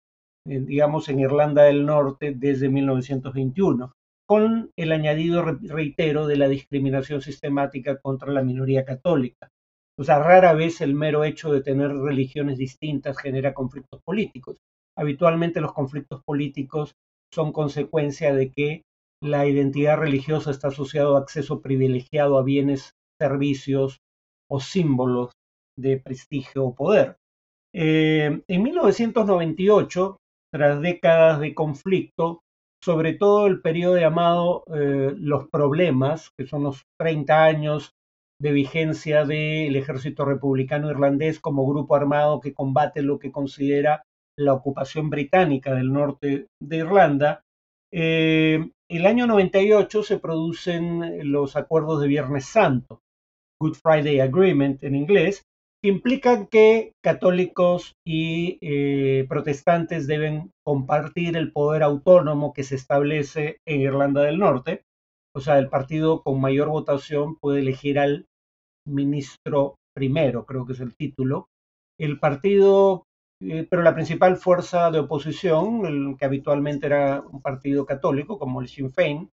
digamos, 0.47 1.09
en 1.09 1.19
Irlanda 1.19 1.63
del 1.63 1.85
Norte 1.85 2.33
desde 2.35 2.69
1921, 2.69 3.91
con 4.27 4.71
el 4.75 4.91
añadido, 4.91 5.43
reitero, 5.43 6.27
de 6.27 6.37
la 6.37 6.47
discriminación 6.47 7.21
sistemática 7.21 7.97
contra 7.97 8.31
la 8.31 8.43
minoría 8.43 8.85
católica. 8.85 9.49
O 9.97 10.03
sea, 10.03 10.19
rara 10.19 10.53
vez 10.53 10.81
el 10.81 10.93
mero 10.93 11.23
hecho 11.23 11.51
de 11.51 11.61
tener 11.61 11.91
religiones 11.91 12.57
distintas 12.57 13.17
genera 13.17 13.53
conflictos 13.53 14.01
políticos 14.03 14.57
habitualmente 14.97 15.61
los 15.61 15.73
conflictos 15.73 16.21
políticos 16.23 16.95
son 17.33 17.51
consecuencia 17.51 18.33
de 18.33 18.51
que 18.51 18.83
la 19.21 19.45
identidad 19.47 19.97
religiosa 19.97 20.51
está 20.51 20.69
asociada 20.69 21.15
a 21.15 21.19
acceso 21.19 21.61
privilegiado 21.61 22.37
a 22.37 22.43
bienes, 22.43 22.91
servicios 23.19 23.99
o 24.49 24.59
símbolos 24.59 25.31
de 25.77 25.97
prestigio 25.97 26.65
o 26.65 26.75
poder. 26.75 27.17
Eh, 27.73 28.41
en 28.47 28.63
1998, 28.63 30.17
tras 30.53 30.81
décadas 30.81 31.39
de 31.39 31.53
conflicto, 31.53 32.41
sobre 32.83 33.13
todo 33.13 33.47
el 33.47 33.61
periodo 33.61 33.97
llamado 33.97 34.63
eh, 34.73 35.13
los 35.17 35.47
problemas, 35.49 36.31
que 36.37 36.45
son 36.45 36.63
los 36.63 36.83
30 36.99 37.43
años 37.43 37.91
de 38.39 38.51
vigencia 38.51 39.25
del 39.25 39.75
ejército 39.75 40.25
republicano 40.25 40.89
irlandés 40.89 41.39
como 41.39 41.65
grupo 41.65 41.95
armado 41.95 42.41
que 42.41 42.53
combate 42.53 43.01
lo 43.01 43.17
que 43.17 43.31
considera 43.31 44.03
la 44.37 44.53
ocupación 44.53 45.09
británica 45.09 45.73
del 45.73 45.93
norte 45.93 46.47
de 46.61 46.77
Irlanda, 46.77 47.43
eh, 47.93 48.71
el 48.89 49.05
año 49.05 49.25
98 49.25 50.03
se 50.03 50.19
producen 50.19 51.31
los 51.31 51.55
acuerdos 51.55 52.01
de 52.01 52.07
Viernes 52.07 52.45
Santo, 52.45 52.99
Good 53.59 53.75
Friday 53.81 54.19
Agreement 54.19 54.83
en 54.83 54.95
inglés, 54.95 55.43
que 55.85 55.89
implican 55.89 56.47
que 56.47 56.93
católicos 57.03 57.93
y 58.03 58.57
eh, 58.61 59.27
protestantes 59.29 60.07
deben 60.07 60.51
compartir 60.65 61.37
el 61.37 61.51
poder 61.51 61.83
autónomo 61.83 62.53
que 62.53 62.63
se 62.63 62.73
establece 62.73 63.59
en 63.67 63.81
Irlanda 63.81 64.23
del 64.23 64.39
Norte. 64.39 64.81
O 65.35 65.41
sea, 65.41 65.59
el 65.59 65.69
partido 65.69 66.23
con 66.23 66.41
mayor 66.41 66.69
votación 66.69 67.35
puede 67.35 67.59
elegir 67.59 67.99
al 67.99 68.25
ministro 68.87 69.75
primero, 69.95 70.47
creo 70.47 70.65
que 70.65 70.73
es 70.73 70.79
el 70.79 70.95
título. 70.95 71.49
El 71.99 72.19
partido 72.19 73.03
eh, 73.43 73.67
pero 73.69 73.83
la 73.83 73.93
principal 73.93 74.37
fuerza 74.37 74.89
de 74.89 74.99
oposición, 74.99 75.85
el, 75.85 76.15
que 76.17 76.25
habitualmente 76.25 76.87
era 76.87 77.21
un 77.21 77.43
partido 77.43 77.85
católico 77.85 78.39
como 78.39 78.59
el 78.59 78.69
Sinn 78.69 78.91
Féin, 78.91 79.29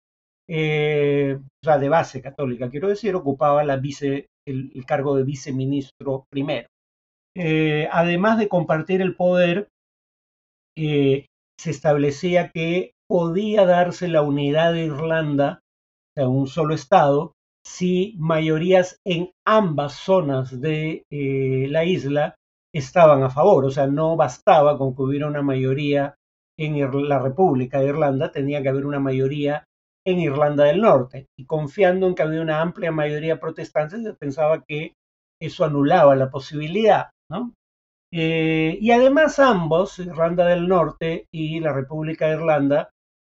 eh, 0.52 1.38
de 1.62 1.88
base 1.88 2.20
católica, 2.20 2.70
quiero 2.70 2.88
decir, 2.88 3.14
ocupaba 3.14 3.62
el, 3.62 4.84
cargo 4.84 5.14
de 5.14 5.22
viceministro 5.22 6.24
primero. 6.28 6.66
Eh, 7.36 7.88
además 7.92 8.36
de 8.38 8.48
compartir 8.48 9.00
el 9.00 9.14
poder, 9.14 9.68
se 10.76 11.70
establecía 11.70 12.50
que 12.50 12.92
podía 13.08 13.64
darse 13.64 14.08
la 14.08 14.22
unidad 14.22 14.72
de 14.72 14.86
Irlanda, 14.86 15.60
o 15.62 16.12
sea, 16.16 16.28
un 16.28 16.46
solo 16.48 16.74
Estado, 16.74 17.32
si 17.64 18.16
mayorías 18.18 18.96
en 19.06 19.30
ambas 19.46 19.92
zonas 19.92 20.60
de 20.60 21.04
la 21.10 21.84
isla 21.84 22.34
estaban 22.74 23.22
a 23.22 23.30
favor, 23.30 23.66
o 23.66 23.70
sea, 23.70 23.86
no 23.86 24.16
bastaba 24.16 24.78
con 24.78 24.96
que 24.96 25.02
hubiera 25.02 25.28
una 25.28 25.42
mayoría 25.42 26.16
en 26.58 27.08
la 27.08 27.18
República 27.20 27.78
de 27.78 27.88
Irlanda, 27.88 28.32
tenía 28.32 28.62
que 28.62 28.68
haber 28.68 28.86
una 28.86 29.00
mayoría 29.00 29.64
en 30.06 30.18
Irlanda 30.18 30.64
del 30.64 30.80
Norte. 30.80 31.26
Y 31.38 31.46
confiando 31.46 32.06
en 32.06 32.14
que 32.14 32.22
había 32.22 32.40
una 32.40 32.60
amplia 32.60 32.92
mayoría 32.92 33.40
protestante, 33.40 33.98
pensaba 34.14 34.62
que 34.66 34.94
eso 35.40 35.64
anulaba 35.64 36.16
la 36.16 36.30
posibilidad, 36.30 37.10
¿no? 37.30 37.54
Eh, 38.12 38.76
y 38.80 38.90
además 38.90 39.38
ambos, 39.38 39.98
Irlanda 39.98 40.46
del 40.46 40.66
Norte 40.66 41.26
y 41.32 41.60
la 41.60 41.72
República 41.72 42.26
de 42.26 42.34
Irlanda, 42.34 42.90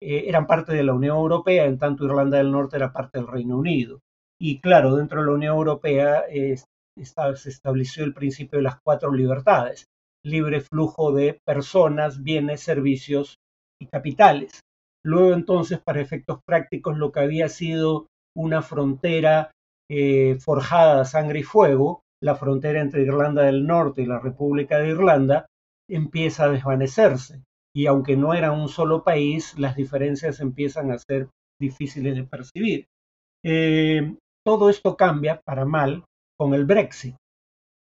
eh, 0.01 0.23
eran 0.27 0.47
parte 0.47 0.73
de 0.73 0.83
la 0.83 0.93
Unión 0.93 1.17
Europea, 1.17 1.65
en 1.65 1.77
tanto 1.77 2.05
Irlanda 2.05 2.37
del 2.37 2.51
Norte 2.51 2.77
era 2.77 2.93
parte 2.93 3.19
del 3.19 3.27
Reino 3.27 3.57
Unido. 3.57 3.99
Y 4.39 4.59
claro, 4.61 4.95
dentro 4.95 5.19
de 5.19 5.27
la 5.27 5.33
Unión 5.33 5.55
Europea 5.55 6.23
se 6.27 7.49
estableció 7.49 8.03
el 8.03 8.13
principio 8.13 8.57
de 8.57 8.63
las 8.63 8.79
cuatro 8.83 9.11
libertades, 9.11 9.85
libre 10.25 10.61
flujo 10.61 11.11
de 11.11 11.39
personas, 11.45 12.23
bienes, 12.23 12.61
servicios 12.61 13.37
y 13.79 13.87
capitales. 13.87 14.59
Luego 15.03 15.33
entonces, 15.33 15.79
para 15.79 16.01
efectos 16.01 16.39
prácticos, 16.45 16.97
lo 16.97 17.11
que 17.11 17.21
había 17.21 17.49
sido 17.49 18.07
una 18.35 18.61
frontera 18.61 19.51
eh, 19.89 20.37
forjada 20.39 21.01
a 21.01 21.05
sangre 21.05 21.39
y 21.39 21.43
fuego, 21.43 22.01
la 22.21 22.35
frontera 22.35 22.81
entre 22.81 23.01
Irlanda 23.01 23.43
del 23.43 23.65
Norte 23.65 24.03
y 24.03 24.05
la 24.05 24.19
República 24.19 24.77
de 24.77 24.89
Irlanda, 24.89 25.47
empieza 25.89 26.45
a 26.45 26.49
desvanecerse. 26.49 27.43
Y 27.75 27.87
aunque 27.87 28.15
no 28.15 28.33
era 28.33 28.51
un 28.51 28.69
solo 28.69 29.03
país, 29.03 29.57
las 29.57 29.75
diferencias 29.75 30.39
empiezan 30.39 30.91
a 30.91 30.99
ser 30.99 31.29
difíciles 31.59 32.15
de 32.15 32.23
percibir. 32.23 32.85
Eh, 33.43 34.15
todo 34.45 34.69
esto 34.69 34.95
cambia 34.95 35.41
para 35.41 35.65
mal 35.65 36.03
con 36.37 36.53
el 36.53 36.65
Brexit. 36.65 37.15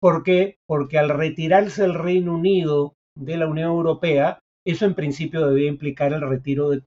¿Por 0.01 0.23
qué? 0.23 0.55
Porque 0.67 0.97
al 0.97 1.09
retirarse 1.09 1.83
el 1.83 1.93
Reino 1.93 2.33
Unido 2.33 2.93
de 3.17 3.37
la 3.37 3.47
Unión 3.47 3.69
Europea, 3.69 4.39
eso 4.65 4.85
en 4.85 4.95
principio 4.95 5.45
debía 5.47 5.69
implicar 5.69 6.13
el 6.13 6.21
retiro 6.21 6.69
de 6.69 6.83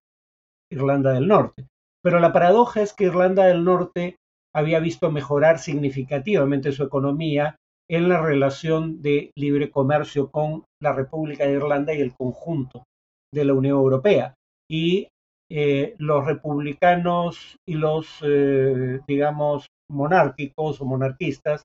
Irlanda 0.72 1.12
del 1.12 1.28
Norte. 1.28 1.66
Pero 2.02 2.18
la 2.18 2.32
paradoja 2.32 2.82
es 2.82 2.92
que 2.92 3.04
Irlanda 3.04 3.44
del 3.46 3.64
Norte 3.64 4.16
había 4.54 4.80
visto 4.80 5.10
mejorar 5.10 5.58
significativamente 5.58 6.72
su 6.72 6.82
economía 6.82 7.56
en 7.88 8.08
la 8.08 8.20
relación 8.20 9.02
de 9.02 9.30
libre 9.36 9.70
comercio 9.70 10.30
con 10.30 10.64
la 10.80 10.92
República 10.92 11.44
de 11.44 11.52
Irlanda 11.52 11.94
y 11.94 12.00
el 12.00 12.14
conjunto 12.14 12.84
de 13.32 13.44
la 13.44 13.54
Unión 13.54 13.76
Europea. 13.76 14.34
Y 14.70 15.08
eh, 15.50 15.94
los 15.98 16.26
republicanos 16.26 17.56
y 17.68 17.74
los, 17.74 18.20
eh, 18.22 19.00
digamos, 19.06 19.66
monárquicos 19.90 20.80
o 20.80 20.84
monarquistas 20.86 21.62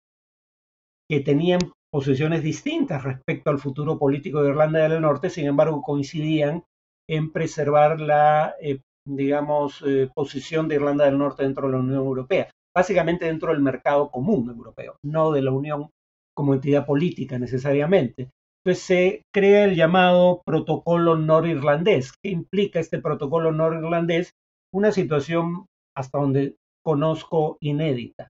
que 1.10 1.22
tenían 1.22 1.60
posiciones 1.90 2.44
distintas 2.44 3.04
respecto 3.04 3.50
al 3.50 3.60
futuro 3.60 3.98
político 3.98 4.42
de 4.42 4.50
Irlanda 4.50 4.88
del 4.88 5.02
Norte, 5.02 5.30
sin 5.30 5.46
embargo 5.46 5.82
coincidían 5.82 6.64
en 7.10 7.32
preservar 7.32 8.02
la, 8.02 8.56
eh, 8.62 8.82
digamos, 9.08 9.84
eh, 9.88 10.10
posición 10.14 10.68
de 10.68 10.76
Irlanda 10.76 11.06
del 11.06 11.18
Norte 11.18 11.44
dentro 11.44 11.68
de 11.68 11.74
la 11.74 11.80
Unión 11.80 11.98
Europea, 11.98 12.50
básicamente 12.76 13.26
dentro 13.26 13.52
del 13.52 13.62
mercado 13.62 14.12
común 14.12 14.50
europeo, 14.50 14.98
no 15.04 15.32
de 15.32 15.42
la 15.42 15.52
Unión 15.52 15.90
como 16.36 16.54
entidad 16.54 16.86
política 16.86 17.40
necesariamente. 17.40 18.30
Entonces 18.64 18.84
se 18.84 19.22
crea 19.34 19.64
el 19.64 19.76
llamado 19.76 20.42
protocolo 20.46 21.16
norirlandés. 21.16 22.12
¿Qué 22.22 22.30
implica 22.30 22.80
este 22.80 23.00
protocolo 23.00 23.52
norirlandés? 23.52 24.32
Una 24.74 24.92
situación 24.92 25.66
hasta 25.96 26.20
donde 26.20 26.56
conozco 26.84 27.58
inédita. 27.62 28.28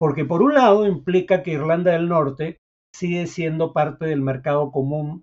Porque 0.00 0.24
por 0.24 0.42
un 0.42 0.54
lado 0.54 0.86
implica 0.86 1.42
que 1.42 1.52
Irlanda 1.52 1.92
del 1.92 2.08
Norte 2.08 2.58
sigue 2.94 3.26
siendo 3.26 3.72
parte 3.72 4.06
del 4.06 4.22
mercado 4.22 4.72
común 4.72 5.22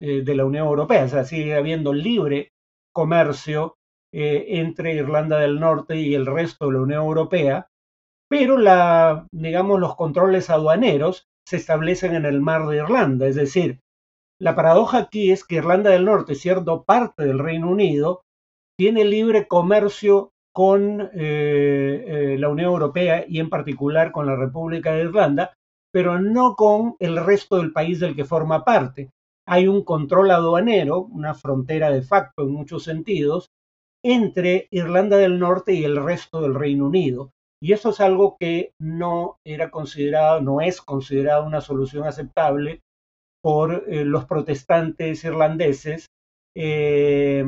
eh, 0.00 0.22
de 0.22 0.34
la 0.34 0.44
Unión 0.44 0.66
Europea, 0.66 1.04
o 1.04 1.08
sea, 1.08 1.24
sigue 1.24 1.54
habiendo 1.54 1.92
libre 1.92 2.48
comercio 2.92 3.76
eh, 4.12 4.44
entre 4.60 4.94
Irlanda 4.94 5.38
del 5.38 5.58
Norte 5.58 5.96
y 5.96 6.14
el 6.14 6.26
resto 6.26 6.66
de 6.66 6.72
la 6.74 6.80
Unión 6.80 7.02
Europea, 7.02 7.68
pero 8.28 8.56
la, 8.58 9.26
los 9.32 9.96
controles 9.96 10.50
aduaneros 10.50 11.28
se 11.46 11.56
establecen 11.56 12.14
en 12.14 12.24
el 12.24 12.40
mar 12.40 12.66
de 12.66 12.76
Irlanda, 12.76 13.26
es 13.26 13.36
decir, 13.36 13.80
la 14.42 14.56
paradoja 14.56 14.98
aquí 14.98 15.30
es 15.30 15.44
que 15.44 15.56
Irlanda 15.56 15.90
del 15.90 16.04
Norte, 16.04 16.34
siendo 16.34 16.82
parte 16.82 17.24
del 17.24 17.38
Reino 17.38 17.70
Unido, 17.70 18.22
tiene 18.76 19.04
libre 19.04 19.46
comercio 19.46 20.32
con 20.52 21.10
eh, 21.14 22.36
la 22.38 22.48
Unión 22.48 22.72
Europea 22.72 23.24
y 23.28 23.38
en 23.38 23.48
particular 23.48 24.10
con 24.10 24.26
la 24.26 24.34
República 24.34 24.92
de 24.92 25.02
Irlanda, 25.02 25.54
pero 25.92 26.18
no 26.20 26.56
con 26.56 26.96
el 26.98 27.24
resto 27.24 27.58
del 27.58 27.72
país 27.72 28.00
del 28.00 28.16
que 28.16 28.24
forma 28.24 28.64
parte. 28.64 29.10
Hay 29.46 29.68
un 29.68 29.84
control 29.84 30.30
aduanero, 30.30 31.02
una 31.02 31.34
frontera 31.34 31.90
de 31.90 32.02
facto 32.02 32.42
en 32.42 32.50
muchos 32.50 32.82
sentidos, 32.82 33.50
entre 34.04 34.68
Irlanda 34.70 35.16
del 35.16 35.38
Norte 35.38 35.74
y 35.74 35.84
el 35.84 36.02
resto 36.02 36.40
del 36.40 36.54
Reino 36.54 36.86
Unido. 36.86 37.32
Y 37.62 37.72
eso 37.72 37.90
es 37.90 38.00
algo 38.00 38.36
que 38.40 38.72
no 38.80 39.36
era 39.46 39.70
considerado, 39.70 40.40
no 40.40 40.60
es 40.60 40.82
considerado 40.82 41.46
una 41.46 41.60
solución 41.60 42.04
aceptable 42.04 42.80
por 43.42 43.84
eh, 43.88 44.04
los 44.04 44.24
protestantes 44.24 45.22
irlandeses 45.24 46.06
eh, 46.56 47.44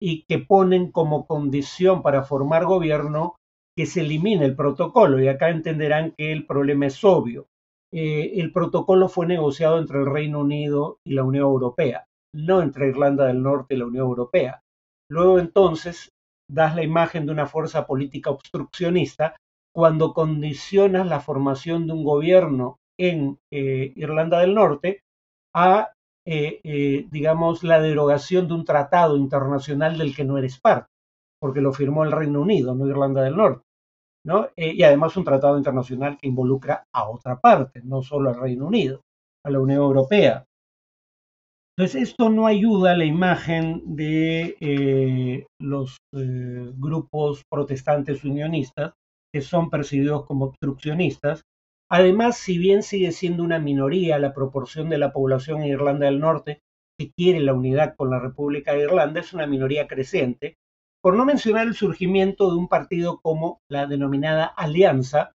y 0.00 0.24
que 0.28 0.38
ponen 0.38 0.92
como 0.92 1.26
condición 1.26 2.02
para 2.02 2.22
formar 2.22 2.64
gobierno 2.64 3.36
que 3.76 3.86
se 3.86 4.00
elimine 4.00 4.44
el 4.44 4.56
protocolo. 4.56 5.20
Y 5.20 5.28
acá 5.28 5.50
entenderán 5.50 6.12
que 6.16 6.32
el 6.32 6.46
problema 6.46 6.86
es 6.86 7.02
obvio. 7.02 7.46
Eh, 7.92 8.40
el 8.40 8.52
protocolo 8.52 9.08
fue 9.08 9.26
negociado 9.26 9.78
entre 9.78 9.98
el 9.98 10.06
Reino 10.06 10.40
Unido 10.40 10.98
y 11.04 11.14
la 11.14 11.24
Unión 11.24 11.44
Europea, 11.44 12.06
no 12.34 12.62
entre 12.62 12.88
Irlanda 12.88 13.26
del 13.26 13.42
Norte 13.42 13.74
y 13.74 13.78
la 13.78 13.86
Unión 13.86 14.06
Europea. 14.06 14.62
Luego 15.10 15.38
entonces 15.38 16.10
das 16.48 16.74
la 16.74 16.82
imagen 16.82 17.26
de 17.26 17.32
una 17.32 17.46
fuerza 17.46 17.86
política 17.86 18.30
obstruccionista 18.30 19.36
cuando 19.74 20.14
condicionas 20.14 21.06
la 21.06 21.20
formación 21.20 21.86
de 21.86 21.92
un 21.92 22.04
gobierno 22.04 22.78
en 22.98 23.38
eh, 23.52 23.92
Irlanda 23.96 24.40
del 24.40 24.54
Norte 24.54 25.02
a, 25.54 25.92
eh, 26.26 27.06
digamos, 27.10 27.62
la 27.62 27.80
derogación 27.80 28.48
de 28.48 28.54
un 28.54 28.64
tratado 28.64 29.16
internacional 29.16 29.98
del 29.98 30.14
que 30.14 30.24
no 30.24 30.38
eres 30.38 30.58
parte, 30.60 30.88
porque 31.40 31.60
lo 31.60 31.72
firmó 31.72 32.04
el 32.04 32.12
Reino 32.12 32.40
Unido, 32.40 32.74
no 32.74 32.86
Irlanda 32.86 33.22
del 33.22 33.36
Norte. 33.36 33.66
Eh, 34.56 34.72
y 34.74 34.82
además 34.82 35.16
un 35.16 35.24
tratado 35.24 35.56
internacional 35.56 36.18
que 36.18 36.26
involucra 36.26 36.84
a 36.92 37.08
otra 37.08 37.38
parte, 37.38 37.80
no 37.84 38.02
solo 38.02 38.30
al 38.30 38.40
Reino 38.40 38.66
Unido, 38.66 39.02
a 39.44 39.50
la 39.50 39.60
Unión 39.60 39.82
Europea. 39.82 40.44
Entonces, 41.78 42.08
esto 42.08 42.30
no 42.30 42.46
ayuda 42.46 42.92
a 42.92 42.96
la 42.96 43.04
imagen 43.04 43.82
de 43.84 44.56
eh, 44.60 45.46
los 45.60 45.98
eh, 46.14 46.72
grupos 46.74 47.42
protestantes 47.50 48.24
unionistas, 48.24 48.94
que 49.30 49.42
son 49.42 49.68
percibidos 49.68 50.24
como 50.24 50.46
obstruccionistas. 50.46 51.42
Además, 51.90 52.38
si 52.38 52.56
bien 52.56 52.82
sigue 52.82 53.12
siendo 53.12 53.42
una 53.42 53.58
minoría 53.58 54.18
la 54.18 54.32
proporción 54.32 54.88
de 54.88 54.96
la 54.96 55.12
población 55.12 55.62
en 55.62 55.68
Irlanda 55.68 56.06
del 56.06 56.18
Norte 56.18 56.60
que 56.98 57.10
quiere 57.14 57.40
la 57.40 57.52
unidad 57.52 57.94
con 57.94 58.08
la 58.08 58.20
República 58.20 58.72
de 58.72 58.84
Irlanda, 58.84 59.20
es 59.20 59.34
una 59.34 59.46
minoría 59.46 59.86
creciente, 59.86 60.56
por 61.02 61.14
no 61.14 61.26
mencionar 61.26 61.66
el 61.66 61.74
surgimiento 61.74 62.50
de 62.50 62.56
un 62.56 62.68
partido 62.68 63.20
como 63.22 63.60
la 63.70 63.86
denominada 63.86 64.46
Alianza, 64.46 65.32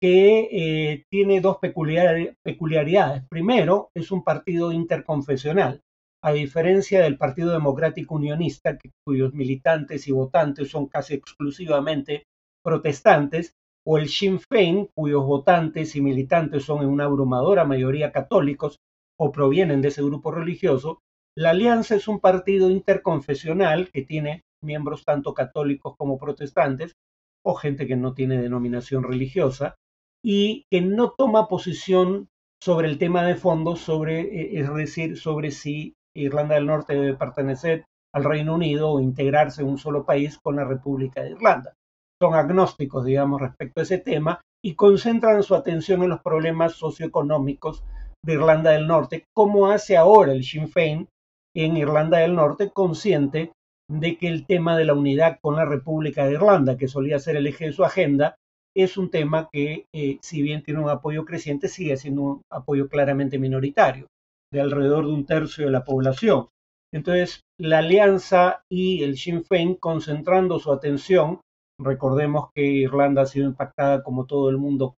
que 0.00 0.48
eh, 0.52 1.04
tiene 1.10 1.40
dos 1.40 1.58
peculiaridades. 1.58 3.24
Primero, 3.28 3.90
es 3.94 4.10
un 4.10 4.22
partido 4.22 4.72
interconfesional, 4.72 5.82
a 6.22 6.32
diferencia 6.32 7.02
del 7.02 7.16
Partido 7.16 7.52
Democrático 7.52 8.14
Unionista, 8.14 8.76
cuyos 9.04 9.34
militantes 9.34 10.08
y 10.08 10.12
votantes 10.12 10.70
son 10.70 10.86
casi 10.86 11.14
exclusivamente 11.14 12.24
protestantes, 12.62 13.54
o 13.86 13.98
el 13.98 14.08
Sinn 14.08 14.38
Féin, 14.38 14.88
cuyos 14.94 15.24
votantes 15.24 15.96
y 15.96 16.02
militantes 16.02 16.64
son 16.64 16.82
en 16.82 16.88
una 16.88 17.04
abrumadora 17.04 17.64
mayoría 17.64 18.12
católicos 18.12 18.76
o 19.18 19.32
provienen 19.32 19.80
de 19.80 19.88
ese 19.88 20.02
grupo 20.02 20.30
religioso, 20.30 21.00
la 21.36 21.50
Alianza 21.50 21.94
es 21.94 22.08
un 22.08 22.20
partido 22.20 22.70
interconfesional 22.70 23.90
que 23.90 24.02
tiene 24.02 24.42
miembros 24.62 25.04
tanto 25.04 25.34
católicos 25.34 25.94
como 25.96 26.18
protestantes, 26.18 26.96
o 27.44 27.54
gente 27.54 27.86
que 27.86 27.96
no 27.96 28.12
tiene 28.12 28.42
denominación 28.42 29.04
religiosa, 29.04 29.76
y 30.24 30.64
que 30.70 30.80
no 30.80 31.14
toma 31.16 31.48
posición 31.48 32.28
sobre 32.62 32.88
el 32.88 32.98
tema 32.98 33.24
de 33.24 33.36
fondo, 33.36 33.76
sobre, 33.76 34.20
eh, 34.20 34.60
es 34.60 34.74
decir, 34.74 35.16
sobre 35.16 35.50
si 35.50 35.94
Irlanda 36.16 36.56
del 36.56 36.66
Norte 36.66 36.94
debe 36.94 37.14
pertenecer 37.14 37.84
al 38.14 38.24
Reino 38.24 38.54
Unido 38.54 38.90
o 38.90 39.00
integrarse 39.00 39.62
en 39.62 39.68
un 39.68 39.78
solo 39.78 40.04
país 40.04 40.38
con 40.38 40.56
la 40.56 40.64
República 40.64 41.22
de 41.22 41.30
Irlanda. 41.30 41.74
Son 42.20 42.34
agnósticos, 42.34 43.04
digamos, 43.04 43.40
respecto 43.40 43.80
a 43.80 43.84
ese 43.84 43.98
tema 43.98 44.40
y 44.64 44.74
concentran 44.74 45.42
su 45.42 45.54
atención 45.54 46.02
en 46.02 46.10
los 46.10 46.20
problemas 46.20 46.72
socioeconómicos 46.72 47.84
de 48.24 48.32
Irlanda 48.34 48.72
del 48.72 48.88
Norte, 48.88 49.24
como 49.32 49.68
hace 49.68 49.96
ahora 49.96 50.32
el 50.32 50.42
Sinn 50.42 50.68
Féin 50.68 51.08
en 51.54 51.76
Irlanda 51.76 52.18
del 52.18 52.34
Norte, 52.34 52.70
consciente 52.70 53.52
de 53.90 54.18
que 54.18 54.28
el 54.28 54.46
tema 54.46 54.76
de 54.76 54.84
la 54.84 54.94
unidad 54.94 55.38
con 55.40 55.56
la 55.56 55.64
República 55.64 56.26
de 56.26 56.32
Irlanda, 56.32 56.76
que 56.76 56.88
solía 56.88 57.18
ser 57.18 57.36
el 57.36 57.46
eje 57.46 57.66
de 57.66 57.72
su 57.72 57.84
agenda, 57.84 58.36
es 58.82 58.96
un 58.96 59.10
tema 59.10 59.48
que, 59.52 59.86
eh, 59.94 60.18
si 60.22 60.42
bien 60.42 60.62
tiene 60.62 60.80
un 60.80 60.90
apoyo 60.90 61.24
creciente, 61.24 61.68
sigue 61.68 61.96
siendo 61.96 62.22
un 62.22 62.42
apoyo 62.50 62.88
claramente 62.88 63.38
minoritario, 63.38 64.06
de 64.52 64.60
alrededor 64.60 65.06
de 65.06 65.12
un 65.12 65.26
tercio 65.26 65.64
de 65.66 65.72
la 65.72 65.84
población. 65.84 66.48
Entonces, 66.92 67.42
la 67.58 67.78
alianza 67.78 68.62
y 68.70 69.02
el 69.02 69.16
Sinn 69.16 69.44
Féin 69.44 69.74
concentrando 69.74 70.58
su 70.58 70.72
atención, 70.72 71.40
recordemos 71.80 72.50
que 72.54 72.62
Irlanda 72.62 73.22
ha 73.22 73.26
sido 73.26 73.46
impactada 73.46 74.02
como 74.02 74.26
todo 74.26 74.48
el 74.48 74.58
mundo 74.58 74.94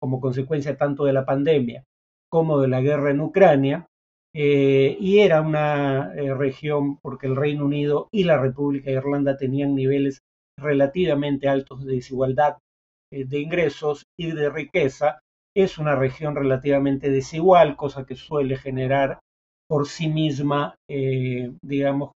como 0.00 0.20
consecuencia 0.20 0.76
tanto 0.76 1.04
de 1.04 1.12
la 1.12 1.24
pandemia 1.24 1.84
como 2.28 2.60
de 2.60 2.68
la 2.68 2.80
guerra 2.80 3.10
en 3.10 3.20
Ucrania, 3.20 3.86
eh, 4.34 4.96
y 4.98 5.18
era 5.18 5.42
una 5.42 6.14
eh, 6.14 6.32
región 6.32 6.96
porque 7.02 7.26
el 7.26 7.36
Reino 7.36 7.66
Unido 7.66 8.08
y 8.10 8.24
la 8.24 8.38
República 8.38 8.90
de 8.90 8.96
Irlanda 8.96 9.36
tenían 9.36 9.74
niveles 9.74 10.20
relativamente 10.58 11.48
altos 11.48 11.84
de 11.84 11.96
desigualdad 11.96 12.56
de 13.12 13.40
ingresos 13.40 14.04
y 14.18 14.32
de 14.32 14.50
riqueza. 14.50 15.20
Es 15.54 15.78
una 15.78 15.94
región 15.94 16.34
relativamente 16.34 17.10
desigual, 17.10 17.76
cosa 17.76 18.06
que 18.06 18.16
suele 18.16 18.56
generar 18.56 19.20
por 19.68 19.86
sí 19.86 20.08
misma, 20.08 20.74
digamos, 20.88 22.12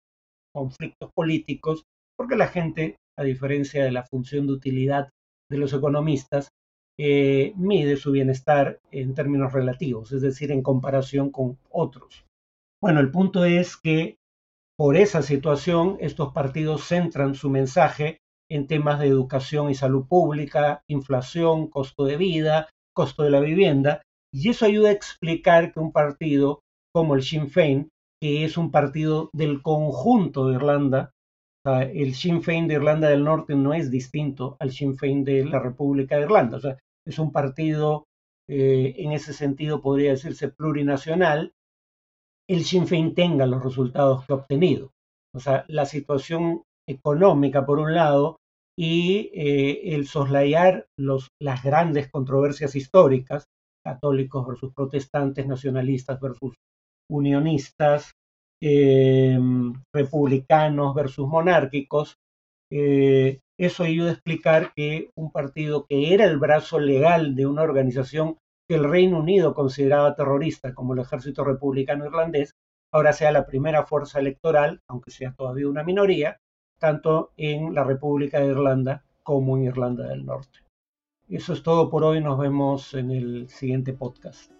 conflictos 0.53 1.11
políticos, 1.13 1.83
porque 2.17 2.37
la 2.37 2.47
gente, 2.47 2.95
a 3.17 3.23
diferencia 3.23 3.83
de 3.83 3.91
la 3.91 4.03
función 4.03 4.47
de 4.47 4.53
utilidad 4.53 5.09
de 5.49 5.57
los 5.57 5.73
economistas, 5.73 6.49
eh, 6.97 7.53
mide 7.57 7.97
su 7.97 8.11
bienestar 8.11 8.79
en 8.89 9.13
términos 9.13 9.51
relativos, 9.51 10.13
es 10.13 10.21
decir, 10.21 10.51
en 10.51 10.63
comparación 10.63 11.29
con 11.29 11.57
otros. 11.69 12.25
Bueno, 12.81 13.01
el 13.01 13.11
punto 13.11 13.43
es 13.43 13.75
que 13.75 14.15
por 14.77 14.95
esa 14.95 15.21
situación 15.21 15.97
estos 15.99 16.33
partidos 16.33 16.87
centran 16.87 17.35
su 17.35 17.49
mensaje 17.49 18.19
en 18.49 18.67
temas 18.67 18.99
de 18.99 19.07
educación 19.07 19.69
y 19.69 19.75
salud 19.75 20.07
pública, 20.07 20.83
inflación, 20.87 21.67
costo 21.67 22.05
de 22.05 22.17
vida, 22.17 22.69
costo 22.93 23.23
de 23.23 23.31
la 23.31 23.39
vivienda, 23.39 24.01
y 24.33 24.49
eso 24.49 24.65
ayuda 24.65 24.89
a 24.89 24.93
explicar 24.93 25.71
que 25.71 25.79
un 25.79 25.91
partido 25.91 26.61
como 26.93 27.15
el 27.15 27.23
Sinn 27.23 27.49
Féin, 27.49 27.89
que 28.21 28.45
es 28.45 28.57
un 28.57 28.71
partido 28.71 29.29
del 29.33 29.61
conjunto 29.61 30.47
de 30.47 30.55
Irlanda, 30.55 31.11
el 31.65 32.13
Sinn 32.13 32.43
Féin 32.43 32.67
de 32.67 32.75
Irlanda 32.75 33.09
del 33.09 33.23
Norte 33.23 33.55
no 33.55 33.73
es 33.73 33.89
distinto 33.89 34.55
al 34.59 34.71
Sinn 34.71 34.97
Féin 34.97 35.23
de 35.23 35.45
la 35.45 35.59
República 35.59 36.15
de 36.15 36.23
Irlanda. 36.23 36.77
Es 37.05 37.17
un 37.17 37.31
partido, 37.31 38.05
eh, 38.47 38.93
en 38.97 39.13
ese 39.13 39.33
sentido 39.33 39.81
podría 39.81 40.11
decirse 40.11 40.49
plurinacional, 40.49 41.53
el 42.47 42.63
Sinn 42.63 42.87
Féin 42.87 43.15
tenga 43.15 43.47
los 43.47 43.63
resultados 43.63 44.25
que 44.25 44.33
ha 44.33 44.35
obtenido. 44.35 44.91
O 45.33 45.39
sea, 45.39 45.65
la 45.67 45.85
situación 45.85 46.63
económica, 46.87 47.65
por 47.65 47.79
un 47.79 47.93
lado, 47.93 48.37
y 48.77 49.31
eh, 49.33 49.95
el 49.95 50.07
soslayar 50.07 50.87
las 50.97 51.63
grandes 51.63 52.09
controversias 52.09 52.75
históricas, 52.75 53.45
católicos 53.83 54.45
versus 54.45 54.73
protestantes, 54.73 55.47
nacionalistas 55.47 56.19
versus 56.19 56.55
unionistas, 57.09 58.11
eh, 58.61 59.37
republicanos 59.93 60.95
versus 60.95 61.27
monárquicos, 61.27 62.15
eso 63.57 63.83
ayuda 63.83 64.09
a 64.09 64.13
explicar 64.13 64.73
que 64.75 65.11
un 65.15 65.31
partido 65.31 65.85
que 65.87 66.13
era 66.13 66.25
el 66.25 66.37
brazo 66.37 66.79
legal 66.79 67.35
de 67.35 67.45
una 67.45 67.61
organización 67.61 68.37
que 68.67 68.75
el 68.75 68.89
Reino 68.89 69.19
Unido 69.19 69.53
consideraba 69.53 70.15
terrorista 70.15 70.73
como 70.73 70.93
el 70.93 70.99
ejército 70.99 71.43
republicano 71.43 72.05
irlandés, 72.05 72.51
ahora 72.93 73.13
sea 73.13 73.31
la 73.31 73.45
primera 73.45 73.85
fuerza 73.85 74.19
electoral, 74.19 74.81
aunque 74.89 75.11
sea 75.11 75.33
todavía 75.33 75.69
una 75.69 75.83
minoría, 75.83 76.37
tanto 76.79 77.31
en 77.37 77.73
la 77.73 77.83
República 77.83 78.39
de 78.39 78.47
Irlanda 78.47 79.03
como 79.23 79.57
en 79.57 79.63
Irlanda 79.63 80.07
del 80.07 80.25
Norte. 80.25 80.59
Eso 81.27 81.53
es 81.53 81.63
todo 81.63 81.89
por 81.89 82.03
hoy, 82.03 82.21
nos 82.21 82.37
vemos 82.37 82.93
en 82.93 83.11
el 83.11 83.49
siguiente 83.49 83.93
podcast. 83.93 84.54